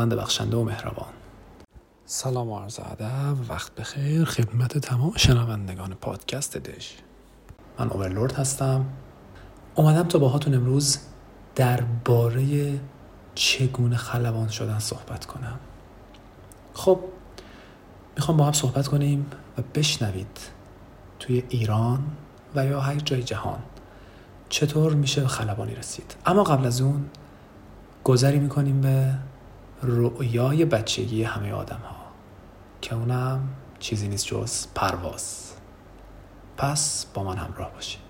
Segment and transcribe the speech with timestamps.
[0.00, 1.12] خداوند بخشنده و مهربان.
[2.04, 4.24] سلام و عرض ادب وقت بخیر.
[4.24, 6.96] خدمت تمام شنوندگان پادکست دش
[7.78, 8.86] من اوورلورد هستم.
[9.74, 10.98] اومدم تا باهاتون امروز
[11.54, 12.80] درباره
[13.34, 15.58] چگونه خلبان شدن صحبت کنم.
[16.74, 17.00] خب
[18.16, 19.26] می‌خوام با هم صحبت کنیم
[19.58, 20.38] و بشنوید
[21.18, 22.04] توی ایران
[22.54, 23.58] و یا هر جای جهان
[24.48, 26.14] چطور میشه به خلبانی رسید.
[26.26, 27.04] اما قبل از اون
[28.04, 29.14] گذری می‌کنیم به
[29.82, 31.96] رؤیای بچگی همه آدم ها
[32.80, 35.52] که اونم چیزی نیست جز پرواز.
[36.56, 38.09] پس با من همراه باشید.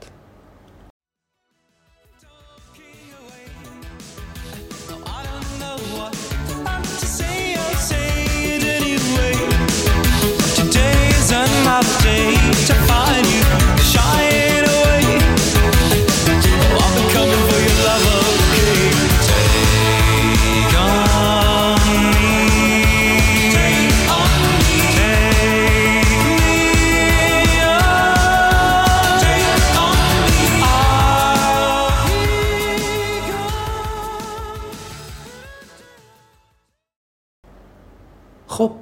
[38.51, 38.73] خب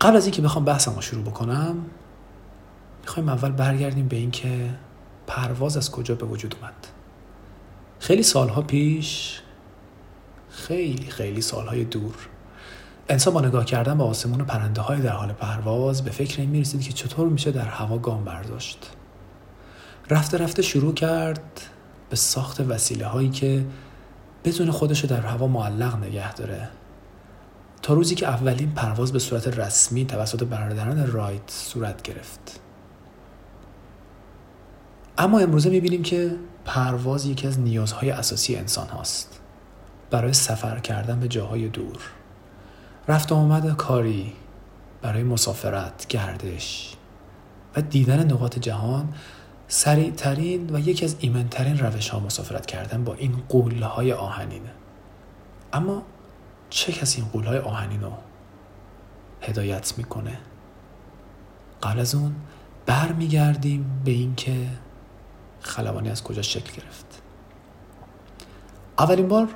[0.00, 1.76] قبل از اینکه بخوام بحثم رو شروع بکنم
[3.00, 4.70] می‌خوایم اول برگردیم به اینکه
[5.26, 6.74] پرواز از کجا به وجود اومد.
[7.98, 9.40] خیلی سالها پیش
[10.50, 12.14] خیلی خیلی سالهای دور
[13.08, 16.50] انسان با نگاه کردن به آسمون و پرنده های در حال پرواز به فکر این
[16.50, 18.90] می‌رسید که چطور میشه در هوا گام برداشت.
[20.10, 21.60] رفته رفته شروع کرد
[22.10, 23.66] به ساخت وسیله هایی که
[24.44, 26.68] بدون خودشو در هوا معلق نگه داره.
[27.82, 32.60] تا روزی که اولین پرواز به صورت رسمی توسط برادران رایت صورت گرفت.
[35.18, 39.40] اما امروزه می‌بینیم که پرواز یکی از نیازهای اساسی انسان هاست.
[40.10, 41.98] برای سفر کردن به جاهای دور.
[43.08, 44.32] رفت آمد کاری
[45.02, 46.96] برای مسافرت گردش
[47.76, 49.14] و دیدن نقاط جهان
[49.68, 54.70] سریعترین و یکی از ایمنترین روش ها مسافرت کردن با این قوله های آهنینه
[55.72, 56.02] اما
[56.72, 58.12] چه کسی این قولهای آهنین رو
[59.40, 60.38] هدایت می‌کنه؟
[61.82, 62.34] قبل از اون
[62.86, 64.68] برمیگردیم به اینکه
[65.60, 67.22] خلبانی از کجا شکل گرفت.
[68.98, 69.48] اولین بار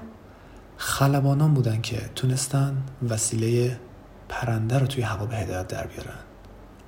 [0.77, 3.81] خلبانان بودن که تونستن وسیله
[4.29, 6.19] پرنده رو توی هوا به هدایت در بیارن.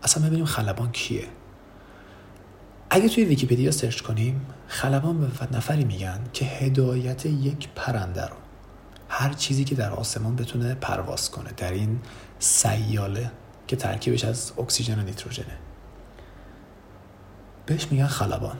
[0.02, 1.26] اصلا ببینیم خلبان کیه.
[2.90, 8.36] اگه توی ویکیپدیا سرچ کنیم خلبان به نفری میگن که هدایت یک پرنده رو
[9.08, 11.50] هر چیزی که در آسمان بتونه پرواز کنه.
[11.56, 12.00] در این
[12.38, 13.30] سیاله
[13.66, 15.58] که ترکیبش از اکسیژن و نیتروژنه.
[17.66, 18.56] بهش میگن خلبان.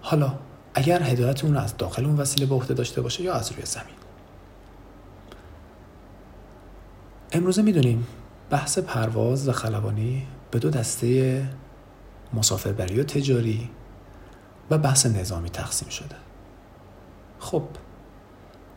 [0.00, 0.34] حالا
[0.74, 3.94] اگر هدایت اون از داخل اون وسیله به عهده داشته باشه یا از روی زمین.
[7.32, 8.06] امروزه می‌دونیم
[8.50, 11.48] بحث پرواز و خلبانی به دو دسته
[12.32, 13.70] مسافربری و تجاری
[14.70, 16.16] و بحث نظامی تقسیم شده.
[17.38, 17.62] خب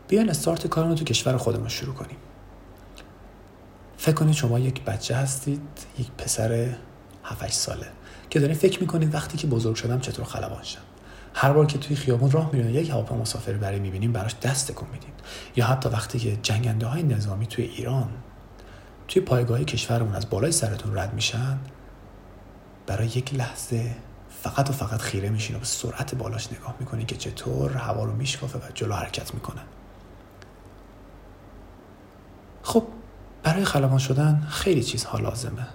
[0.08, 2.16] بیاین استارت کارمون تو کشور خودمون شروع کنیم.
[3.96, 5.60] فکر کنید شما یک بچه هستید
[5.98, 6.74] یک پسر
[7.24, 7.86] 7 ساله
[8.30, 10.80] که دارین فکر می‌کنید وقتی که بزرگ شدم چطور خلبان شم.
[11.34, 14.86] هر بار که توی خیابون راه میرین یک هواپیما مسافر برای می‌بینیم براش دست کن
[14.92, 15.14] می‌دید.
[15.56, 18.08] یا حتی وقتی که جنگنده های نظامی توی ایران
[19.08, 21.58] توی پایگاه کشورمون از بالای سرتون رد میشن
[22.86, 23.96] برای یک لحظه
[24.42, 28.12] فقط و فقط خیره میشین و به سرعت بالاش نگاه می‌کنین که چطور هوا رو
[28.12, 29.60] میشکافه و جلو حرکت می‌کنه.
[32.68, 32.84] خب
[33.42, 35.66] برای خلبان شدن خیلی چیزها لازمه.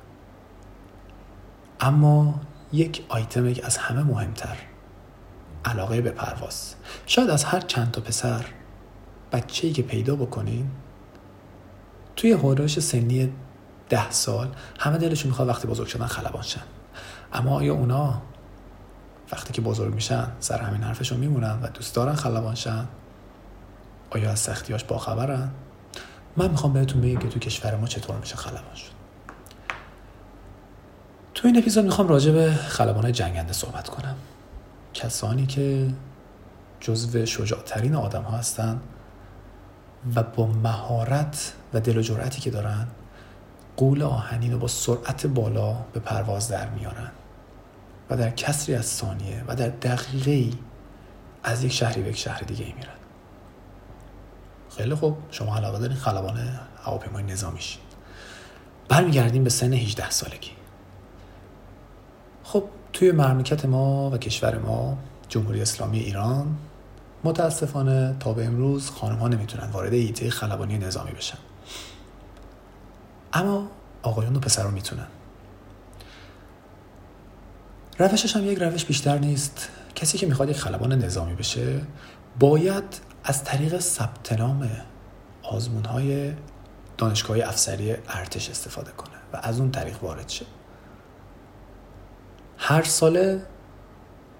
[1.79, 2.41] اما
[2.73, 4.57] یک آیتم از همه مهمتر
[5.65, 6.75] علاقه به پرواز.
[7.05, 8.45] شاید از هر چند تا پسر
[9.31, 10.71] بچه‌ای که پیدا بکنین
[12.15, 13.33] توی هوراش سنی
[13.89, 14.49] ده سال
[14.79, 16.61] همه دلشون می‌خواد وقتی بزرگ شدن خلبان شن.
[17.33, 18.21] اما آیا اونا
[19.31, 22.87] وقتی که بزرگ میشن سر همین حرفشون میمونن و دوست دارن خلبان شن؟
[24.11, 25.51] آیا از سختیاش باخبرن؟
[26.37, 28.91] من می‌خوام بهتون بگم که تو کشور ما چطور میشه خلبان شد.
[31.33, 34.15] تو این اپیزود می‌خوام راجع به خلبان جنگنده صحبت کنم.
[34.93, 35.89] کسانی که
[36.79, 38.81] جزو شجاعترین آدم ها هستن
[40.15, 42.87] و با مهارت و دل و جرأتی که دارن
[43.77, 47.11] قول آهنین رو با سرعت بالا به پرواز در میارن
[48.09, 50.57] و در کسری از ثانیه و در دقیقه
[51.43, 53.02] از یک شهری به یک شهر دیگه ای میرن.
[54.77, 55.17] خیلی خوب.
[55.31, 56.37] شما علاقه دارین خلبان
[56.83, 57.79] هواپیمای نظامی شید
[58.89, 60.51] برمیگردیم به سن 18 سالگی.
[62.43, 64.97] خب توی مملکت ما و کشور ما
[65.29, 66.57] جمهوری اسلامی ایران
[67.23, 71.37] متاسفانه تا به امروز خانم ها نمی‌تونن وارد ایده خلبانی نظامی بشن.
[73.33, 73.67] اما
[74.01, 75.07] آقایون و پسرها می‌تونن.
[77.99, 79.69] روشش هم یک روش بیشتر نیست.
[79.95, 81.81] کسی که می‌خواد یک خلبان نظامی بشه
[82.39, 84.69] باید از طریق ثبت نام
[85.43, 86.33] آزمون های
[86.97, 90.45] دانشگاه افسری ارتش استفاده کنه و از اون طریق وارد شه.
[92.57, 93.41] هر ساله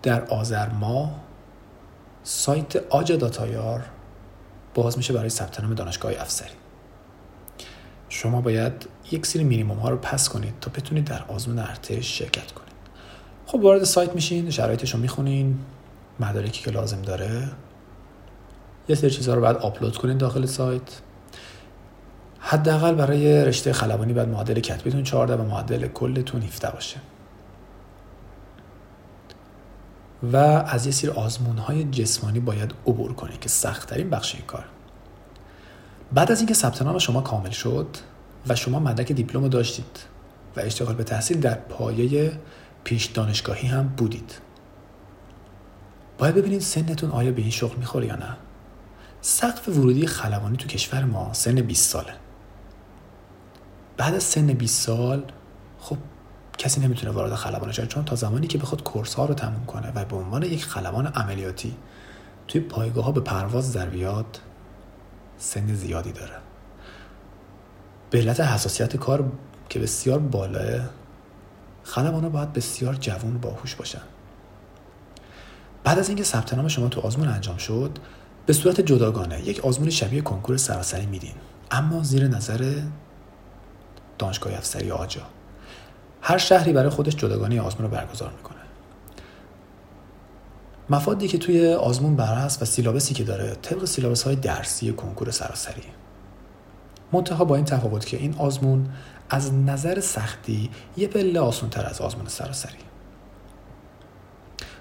[0.02, 1.12] در آذر ماه
[2.24, 3.84] سایت آج داتایار
[4.74, 6.54] باز میشه برای ثبت نام دانشگاه افسری.
[8.10, 12.52] شما باید یک سری مینیموم ها رو پس کنید تا بتونید در آزمون ارتش شرکت
[12.52, 12.74] کنید.
[13.46, 15.60] خب وارد سایت میشین شرایطش رو می‌خونین
[16.20, 17.50] مدارکی که لازم داره
[18.88, 21.02] یه سری چیزها رو باید آپلود کنین داخل سایت.
[22.40, 26.98] حداقل برای رشته خلبانی باید معدل کتبیتون 14 و معدل کلتون 17 باشه.
[30.34, 34.46] و از یه سری آزمون های جسمانی باید عبور کنید که سخت ترین بخش این
[34.46, 34.66] کار.
[36.14, 37.88] بعد از اینکه ثبت نام شما کامل شد
[38.48, 40.00] و شما مدرک دیپلم داشتید
[40.56, 42.32] و اشتغال به تحصیل در پایه
[42.84, 44.34] پیش دانشگاهی هم بودید.
[46.18, 48.38] باید ببینید سنتون آیا به این شغل می‌خوره یا نه.
[49.26, 52.14] سقف ورودی خلبانی تو کشور ما سن 20 ساله.
[53.98, 55.32] بعد از سن 20 سال
[55.80, 55.98] خب
[56.58, 59.92] کسی نمی‌تونه وارد خلبان شه چون تا زمانی که بخواد کورس ها رو تموم کنه
[59.96, 61.76] و به عنوان یک خلبان عملیاتی
[62.48, 64.40] توی پایگاه ها به پرواز در بیاد
[65.38, 66.36] سن زیادی داره.
[68.10, 69.32] به علت حساسیت کار
[69.70, 70.90] که بسیار بالاه
[71.84, 74.02] خلبان ها باید بسیار جوون باهوش باشن.
[75.84, 78.00] بعد از اینکه ثبت نام شما تو آزمون انجام شد
[78.46, 81.36] به صورت جداگانه یک آزمون شبیه کنکور سراسری میدین.
[81.72, 82.82] اما زیر نظر
[84.18, 85.22] دانشگاه افسری آجا.
[86.22, 88.58] هر شهری برای خودش جداگانه آزمون رو برگزار می‌کنه.
[90.90, 95.84] مفادی که توی آزمون بر و سیلابسی که داره طبق سیلابس های درسی کنکور سراسری.
[97.12, 98.90] منتها با این تفاوت که این آزمون
[99.30, 102.78] از نظر سختی یه پله آسون تر از آزمون سراسری.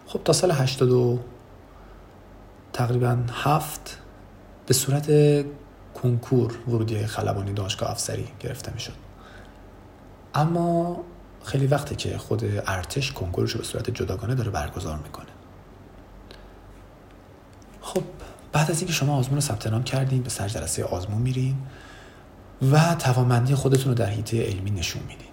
[0.06, 1.18] خب تا سال 82
[2.72, 3.98] تقریبا هفت
[4.66, 5.10] به صورت
[5.94, 8.92] کنکور ورودی خلبانی دانشگاه افسری گرفته می‌شد.
[10.34, 11.00] اما
[11.44, 15.26] خیلی وقته که خود ارتش کنکورش به صورت جداگانه داره برگزار می‌کنه.
[17.80, 18.02] خب
[18.52, 21.56] بعد از اینکه شما آزمون رو ثبت نام کردین به سر جلسه آزمون میرین
[22.72, 25.28] و توانمندی خودتون رو در حیطه علمی نشون میدین.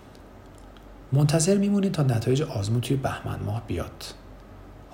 [1.12, 4.04] منتظر میمونید تا نتایج آزمون توی بهمن ماه بیاد.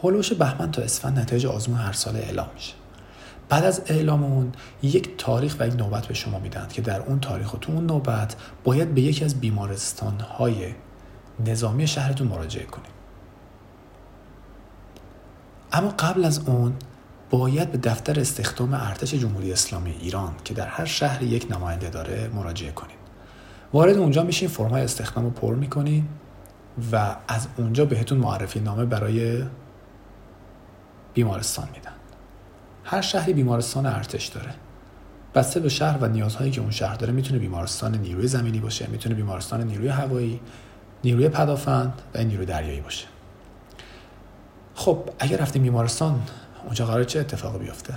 [0.04, 2.74] هلوش بهمن تا اسفند نتایج آزمون هر سال اعلام میشه.
[3.50, 4.52] بعد از اعلام اون
[4.84, 7.86] یک تاریخ و یک نوبت به شما میدن که در اون تاریخ و تو اون
[7.86, 10.74] نوبت باید به یکی از بیمارستان های
[11.46, 12.96] نظامی شهرتون مراجعه کنید
[15.72, 16.74] اما قبل از اون
[17.30, 22.30] باید به دفتر استخدام ارتش جمهوری اسلامی ایران که در هر شهر یک نماینده داره
[22.34, 22.96] مراجعه کنید
[23.74, 26.04] وارد اونجا میشین فرمای استخدام رو پر می‌کنید
[26.92, 29.44] و از اونجا بهتون معرفی نامه برای
[31.16, 31.92] بیمارستان میدن
[32.84, 34.54] هر شهری بیمارستان ارتش داره.
[35.36, 39.16] بسته به شهر و نیازهایی که اون شهر داره می‌تونه بیمارستان نیروی زمینی باشه می‌تونه
[39.16, 40.40] بیمارستان نیروی هوایی
[41.04, 43.06] نیروی پدافند و نیروی دریایی باشه.
[44.76, 46.22] خب اگر رفتیم بیمارستان
[46.66, 47.94] اونجا قرار چه اتفاقی بیفته؟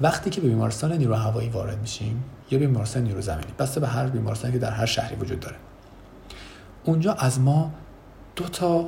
[0.00, 4.06] وقتی که به بیمارستان نیرو هوایی وارد میشیم یا بیمارستان نیرو زمینی بسته به هر
[4.06, 5.56] بیمارستانی که در هر شهری وجود داره.
[6.84, 7.72] اونجا از ما
[8.36, 8.86] دو تا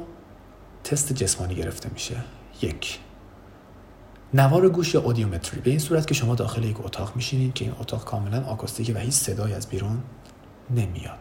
[0.85, 2.17] تست جسمانی گرفته میشه.
[2.63, 2.99] یک
[4.35, 7.75] نوار گوش یا اودیومتری به این صورت که شما داخل یک اتاق میشینید که این
[7.81, 10.03] اتاق کاملا آکوستیکه و هیچ صدایی از بیرون
[10.71, 11.19] نمیاد.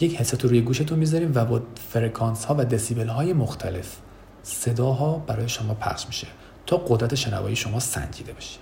[0.00, 3.96] یک رو روی گوشتون می‌ذاریم و با فرکانس ها و دسیبل های مختلف
[4.42, 6.26] صداها برای شما پخش میشه
[6.66, 8.58] تا قدرت شنوایی شما سنجیده بشه.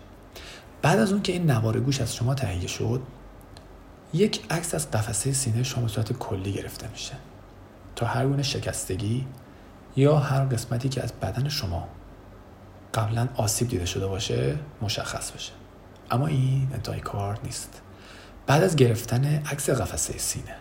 [0.82, 3.02] بعد از اون که این نوار گوش از شما تهیه شد
[4.14, 7.12] یک عکس از قفسه سینه شما صورت کلی گرفته میشه.
[7.96, 9.26] تا هر گونه شکستگی
[9.96, 11.88] یا هر قسمتی که از بدن شما
[12.94, 15.52] قبلا آسیب دیده شده باشه مشخص بشه.
[16.10, 17.82] اما این انتهای کار نیست.
[18.46, 20.56] بعد از گرفتن عکس قفسه سینه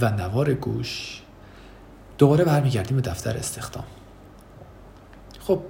[0.00, 1.22] و نوار گوش
[2.18, 3.84] دوباره برمیگردیم به دفتر استخدام.
[5.40, 5.62] خب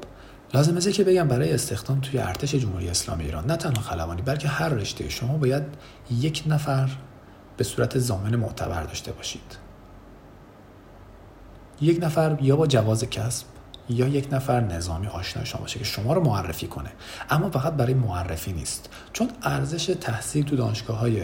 [0.55, 4.49] لازم است که بگم برای استخدام توی ارتش جمهوری اسلامی ایران نه تنها خلبانی بلکه
[4.49, 5.63] هر رشته شما باید
[6.11, 6.91] یک نفر
[7.57, 9.57] به صورت زامن معتبر داشته باشید.
[11.81, 13.47] یک نفر یا با جواز کسب
[13.89, 16.91] یا یک نفر نظامی آشنا شما باشه که شما رو معرفی کنه.
[17.31, 18.89] اما فقط برای معرفی نیست.
[19.13, 21.23] چون ارزش تحصیل تو دانشگاه های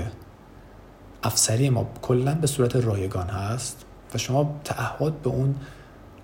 [1.23, 5.55] افسری ما کلا به صورت رایگان هست و شما تعهد به اون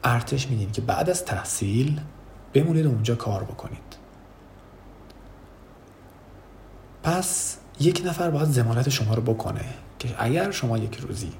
[0.04, 2.00] ارتش میدین که بعد از تحصیل
[2.52, 3.96] بمونید اونجا کار بکنید.
[7.02, 9.64] پس یک نفر باید زمانت شما رو بکنه
[9.98, 11.32] که اگر شما یک روزی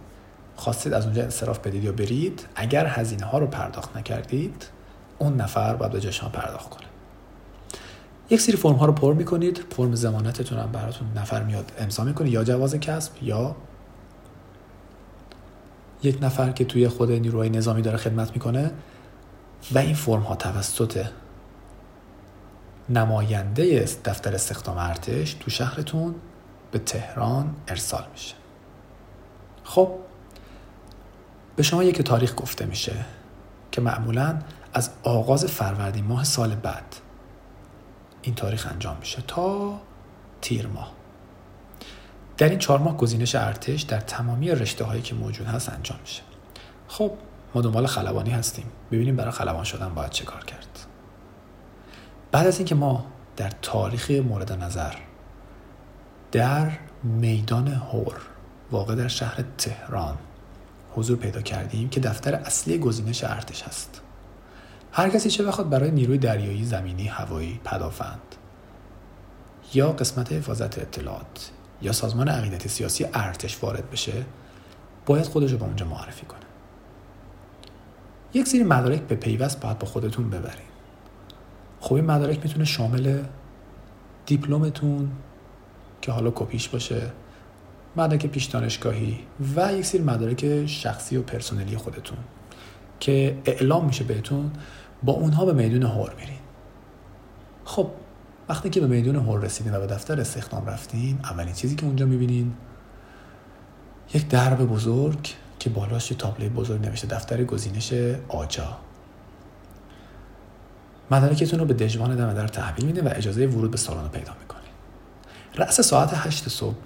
[0.56, 4.66] خواستید از اونجا انصراف بدید یا برید اگر هزینه ها رو پرداخت نکردید
[5.20, 6.86] اون نفر باید به جشن پرداخت کنه.
[8.30, 12.30] یک سری فرم ها رو پر می‌کنید فرم زمانتتون هم براتون نفر میاد امضا می‌کنه
[12.30, 13.56] یا جواز کسب یا
[16.02, 18.70] یک نفر که توی خود نیروهای نظامی داره خدمت می‌کنه
[19.72, 21.06] و این فرم ها توسط
[22.88, 26.14] نماینده دفتر استخدام ارتش تو شهرتون
[26.70, 28.34] به تهران ارسال میشه.
[29.64, 29.90] خب
[31.56, 32.94] به شما یک تاریخ گفته میشه
[33.72, 34.38] که معمولا
[34.74, 36.96] از آغاز فروردین ماه سال بعد
[38.22, 39.80] این تاریخ انجام میشه تا
[40.40, 40.92] تیر ماه.
[42.38, 46.22] در این چهار ماه گزینش ارتش در تمامی رشته هایی که موجود هست انجام میشه.
[46.88, 47.12] خب
[47.54, 48.64] ما دنبال خلبانی هستیم.
[48.90, 50.78] ببینیم برای خلبان شدن باید چه کار کرد.
[52.32, 54.92] بعد از اینکه ما در تاریخ مورد نظر
[56.32, 56.70] در
[57.02, 58.16] میدان هور
[58.70, 60.18] واقع در شهر تهران
[60.94, 64.00] حضور پیدا کردیم که دفتر اصلی گزینش ارتش هست.
[64.92, 68.20] هر کسی چه بخواد برای نیروی دریایی زمینی هوایی پدافند.
[69.74, 71.50] یا قسمت حفاظت اطلاعات
[71.82, 74.24] یا سازمان عقیدت سیاسی ارتش وارد بشه
[75.06, 76.40] باید خودش رو به اونجا معرفی کنه.
[78.34, 80.68] یک سری مدارک به پیوست باید با خودتون ببرین.
[81.80, 83.22] خب این مدارک می‌تونه شامل
[84.26, 85.10] دیپلمتون
[86.02, 87.10] که حالا کپیش باشه
[87.96, 89.18] مدرک پیش دانشگاهی
[89.56, 92.18] و یک سری مدارک شخصی و پرسنلی خودتون.
[93.00, 94.50] که اعلام میشه بهتون
[95.02, 96.38] با اونها به میدون هور میرین.
[97.64, 97.90] خب
[98.48, 102.06] وقتی که به میدون هور رسیدین و به دفتر استخدام رفتین اولین چیزی که اونجا
[102.06, 102.54] می‌بینین
[104.14, 107.92] یک درب بزرگ که بالاش یه تابلوی بزرگ نوشته دفتر گزینش
[108.28, 108.78] آجا.
[111.10, 114.32] مدارکتون رو به دژوان دم در تحویل میده و اجازه ورود به سالن رو پیدا
[114.40, 114.60] می‌کنه.
[115.56, 116.76] رأس ساعت هشت صبح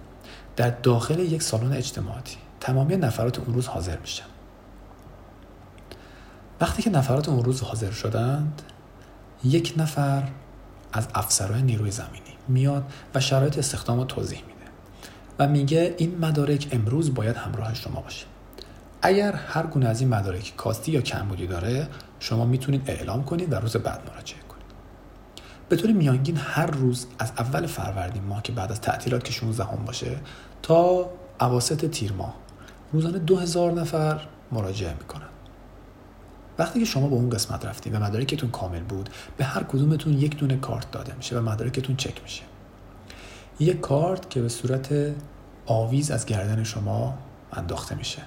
[0.57, 2.21] در داخل یک سالن اجتماعی
[2.61, 4.25] تمامی نفرات اون روز حاضر میشن.
[6.61, 8.63] وقتی که نفرات اون روز حاضر شدند
[9.45, 10.23] یک نفر
[10.93, 14.71] از افسرهای نیروی زمینی میاد و شرایط استخدام رو توضیح میده
[15.39, 18.27] و میگه این مدارک امروز باید همراه شما باشه.
[19.03, 21.89] اگر هر گونه از این مدارک کاستی یا کمبودی داره
[22.21, 24.65] شما می‌تونید اعلام کنید و روز بعد مراجعه کنید.
[25.69, 29.65] به طور میانگین هر روز از اول فروردین ماه که بعد از تعطیلات که 16
[29.65, 30.17] هم باشه
[30.63, 32.35] تا اواسط تیر ماه
[32.93, 34.21] روزانه 2000 نفر
[34.53, 35.24] مراجعه می‌کنن.
[36.59, 40.37] وقتی که شما به اون قسمت رفتید و مدارکتون کامل بود به هر کدومتون یک
[40.37, 42.43] دونه کارت داده میشه و مدارکتون چک میشه.
[43.61, 45.15] یک کارت که به صورت
[45.67, 47.19] آویز از گردن شما
[47.53, 48.23] انداخته میشه.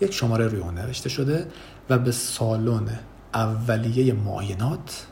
[0.00, 1.46] یک شماره روی اون نوشته شده
[1.90, 2.98] و به سالن
[3.34, 5.06] اولیه معاینات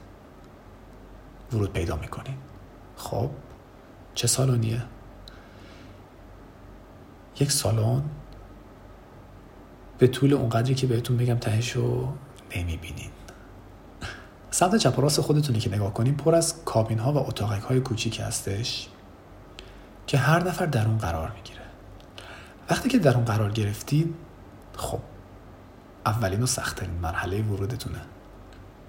[1.52, 2.36] ورود پیدا می‌کنیم
[2.96, 3.30] خب
[4.14, 4.82] چه سالونیه؟
[7.40, 8.02] یک سالن
[9.98, 12.08] به طول اونقدری که بهتون بگم تهشو
[12.62, 13.10] نمی‌بینین.
[14.50, 18.20] سمت چپ راست خودتونی که نگاه کنیم پر از کابین ها و اتاقک های کوچیک
[18.20, 18.88] هستش
[20.06, 21.62] که هر نفر در اون قرار می‌گیره.
[22.70, 24.14] وقتی که در اون قرار گرفتید
[24.76, 25.00] خب
[26.06, 28.00] اولین و سختترین مرحله ورودتونه.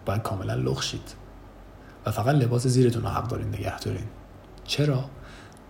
[0.06, 1.14] باید کاملا لخشید
[2.06, 4.06] و فقط لباس زیرتون رو حق دارین نگه دارین.
[4.64, 5.06] چرا؟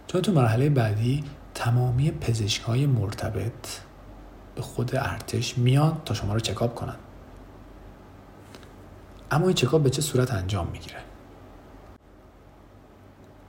[0.08, 1.24] چون تو مرحله بعدی
[1.54, 3.80] تمامی پزشک های مرتبط
[4.56, 6.96] به خود ارتش میان تا شما رو چکاب کنن.
[9.32, 11.00] اما این چکاب به چه صورت انجام می‌گیره؟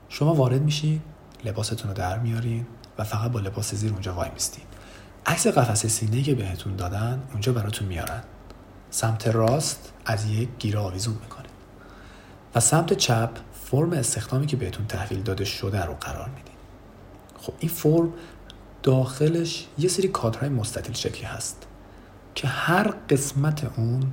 [0.08, 1.02] شما وارد میشین
[1.44, 2.66] لباستون رو در میارین
[2.98, 4.64] و فقط با لباس زیر اونجا وای میستین
[5.26, 8.22] عکس قفسه سینه که بهتون دادن اونجا براتون میارن.
[8.90, 11.46] سمت راست از یک گیره آویزون می‌کنه
[12.54, 16.54] و سمت چپ فرم استخدامی که بهتون تحویل داده شده رو قرار میدین
[17.38, 18.12] خب این فرم
[18.82, 21.66] داخلش یه سری کادرهای مستطیل شکلی هست
[22.34, 24.12] که هر قسمت اون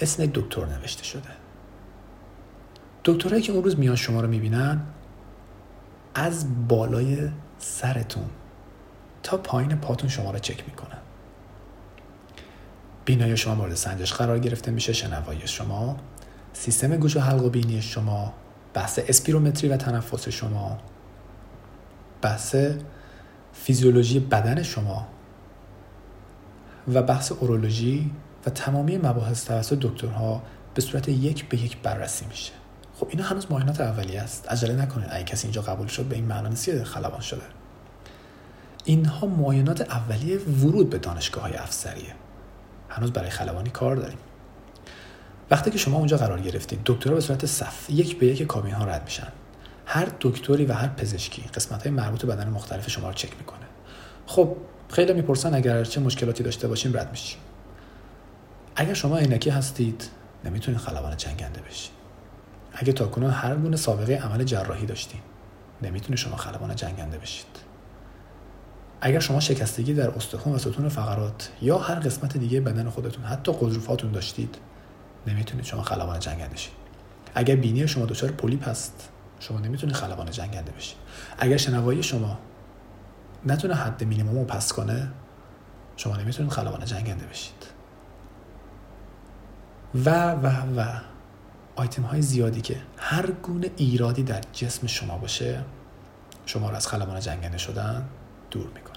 [0.00, 1.30] اسم دکتر نوشته شده.
[3.04, 4.80] دکترهایی که اون روز میان شما رو می‌بینن
[6.14, 8.30] از بالای سرتون
[9.22, 10.98] تا پایین پاتون شما رو چک می‌کنن.
[13.04, 15.96] بینایی شما مورد سنجش قرار گرفته میشه شنوایی شما
[16.52, 18.32] سیستم گوش و حلق و بینی شما
[18.74, 20.78] بحث اسپیرومتری و تنفس شما
[22.22, 22.56] بحث
[23.52, 25.06] فیزیولوژی بدن شما
[26.94, 28.10] و بحث اورولوژی
[28.46, 30.42] و تمامی مباحث توسط دکترها
[30.74, 32.52] به صورت یک به یک بررسی میشه.
[33.00, 34.48] خب اینا هنوز معاینات اولیه است.
[34.48, 35.08] عجله نکنید.
[35.10, 37.42] اگه کسی اینجا قبول شد به این معنا نیست خلبان شده.
[38.84, 42.14] اینها معاینات اولیه ورود به دانشگاه های افسریه.
[42.88, 44.18] هنوز برای خلبانی کار داریم.
[45.50, 48.84] وقتی که شما اونجا قرار گرفتید دکترها به صورت صف یک به یک کابین ها
[48.84, 49.28] رد میشن.
[49.86, 53.66] هر دکتری و هر پزشکی قسمت های مربوط به بدن مختلف شما رو چک می‌کنه.
[54.26, 54.56] خب
[54.88, 57.38] خیلی می‌پرسن اگر چه مشکلاتی داشته باشیم رد میشیم.
[58.76, 60.10] اگر شما عینکی هستید
[60.44, 61.90] نمی‌تونید خلبان جنگنده بشید
[62.72, 65.20] اگه تاکنون هر گونه سابقه عمل جراحی داشتید
[65.82, 67.46] نمی‌تونید شما خلبان جنگنده بشید.
[69.00, 73.52] اگر شما شکستگی در استخوان و ستون فقرات یا هر قسمت دیگه بدن خودتون حتی
[73.52, 74.58] قضروفاتون داشتید
[75.26, 76.72] نمی‌تونید شما خلبان جنگنده شید.
[77.34, 79.08] اگر بینی شما دچار پولیپ هست
[79.40, 80.96] شما نمی‌تونید خلبان جنگنده بشید.
[81.38, 82.38] اگر شنوایی شما
[83.46, 85.10] نتونه حد مینیموم رو پس کنه
[85.96, 87.63] شما نمی‌تونید خلبان جنگنده بشید.
[89.94, 90.46] و و
[90.80, 91.00] و.
[91.76, 95.64] آیتم های زیادی که هر گونه ایرادی در جسم شما باشه
[96.46, 98.04] شما رو از خلبان جنگنده شدن
[98.50, 98.94] دور می‌کنه.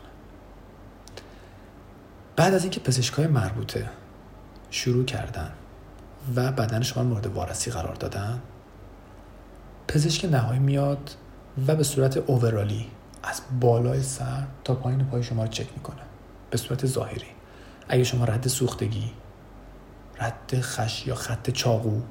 [2.36, 3.90] بعد از اینکه پزشکای مربوطه
[4.72, 5.52] شروع کردن
[6.36, 8.42] و بدن شما مورد وارسی قرار دادن
[9.88, 11.16] پزشک نهایی میاد
[11.68, 12.88] و به صورت اوورالی
[13.24, 16.02] از بالای سر تا پایین پای شما رو چک می‌کنه.
[16.50, 17.28] به صورت ظاهری.
[17.90, 19.12] اگه شما رد سوختگی
[20.20, 22.02] رد خش یا خط چاقو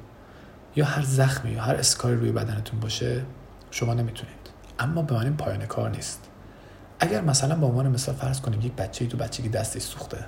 [0.75, 3.25] یا هر زخمی یا هر اسکاری روی بدنتون باشه
[3.71, 4.37] شما نمی‌تونید.
[4.79, 6.29] اما به معنی پایان کار نیست.
[6.99, 10.25] اگر مثلا به عنوان مثال فرض کنیم یک بچه تو بچگی دستش سوخته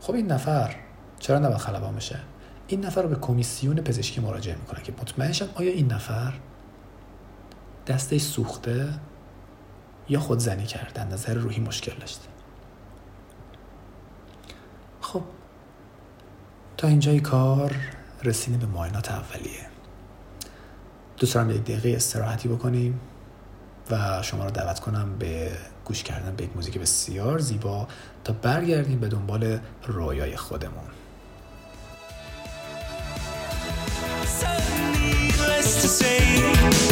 [0.00, 0.76] خب این نفر
[1.20, 2.18] چرا نباید خلبان بشه؟
[2.66, 6.32] این نفر رو به کمیسیون پزشکی مراجعه می‌کنه که مطمئن آیا این نفر
[7.86, 8.88] دستش سوخته
[10.08, 12.31] یا خودزنی کرده نظر روحی مشکل داشته.
[16.82, 17.76] تا اینجای کار
[18.24, 19.66] رسیدیم به معاینات اولیه.
[21.16, 23.00] دوست دارم یک دقیقه استراحتی بکنیم
[23.90, 25.50] و شما رو دعوت کنم به
[25.84, 27.88] گوش کردن به یک موزیک بسیار زیبا
[28.24, 30.84] تا برگردیم به دنبال رویای خودمون.
[35.82, 36.91] To say